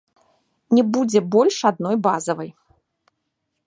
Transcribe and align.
Не 0.77 0.83
будзе 0.95 1.19
больш 1.37 1.55
адной 1.73 1.95
базавай. 2.09 2.51